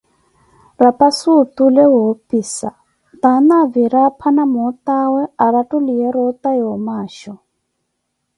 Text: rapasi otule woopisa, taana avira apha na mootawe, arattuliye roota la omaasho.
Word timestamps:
rapasi 0.83 1.25
otule 1.39 1.83
woopisa, 1.93 2.69
taana 3.21 3.53
avira 3.63 3.99
apha 4.09 4.29
na 4.35 4.43
mootawe, 4.53 5.21
arattuliye 5.45 6.07
roota 6.15 6.49
la 6.57 6.63
omaasho. 6.75 7.33